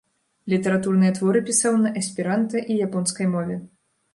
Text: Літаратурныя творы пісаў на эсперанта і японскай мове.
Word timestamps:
Літаратурныя 0.53 1.11
творы 1.19 1.43
пісаў 1.49 1.77
на 1.83 1.91
эсперанта 2.03 2.65
і 2.71 2.79
японскай 2.87 3.31
мове. 3.37 3.63